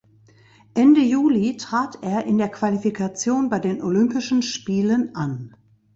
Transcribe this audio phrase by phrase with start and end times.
[0.73, 5.55] Ende Juli trat er in der Qualifikation bei den Olympischen Spielen an.